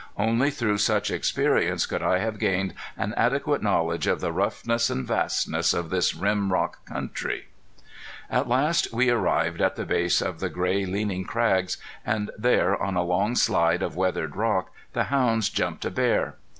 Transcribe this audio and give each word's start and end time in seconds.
Only 0.17 0.49
through 0.49 0.79
such 0.79 1.11
experience 1.11 1.85
could 1.85 2.01
I 2.01 2.17
have 2.17 2.39
gained 2.39 2.73
an 2.97 3.13
adequate 3.17 3.61
knowledge 3.61 4.07
of 4.07 4.19
the 4.19 4.31
roughness 4.31 4.89
and 4.89 5.05
vastness 5.07 5.75
of 5.75 5.91
this 5.91 6.15
rim 6.15 6.51
rock 6.51 6.83
country. 6.87 7.49
At 8.27 8.47
last 8.49 8.91
we 8.91 9.11
arrived 9.11 9.61
at 9.61 9.75
the 9.75 9.85
base 9.85 10.19
of 10.19 10.39
the 10.39 10.49
gray 10.49 10.87
leaning 10.87 11.23
crags, 11.23 11.77
and 12.03 12.31
there, 12.35 12.75
on 12.81 12.95
a 12.95 13.03
long 13.03 13.35
slide 13.35 13.83
of 13.83 13.95
weathered 13.95 14.35
rock 14.35 14.71
the 14.93 15.03
hounds 15.13 15.49
jumped 15.49 15.85
a 15.85 15.91
bear. 15.91 16.37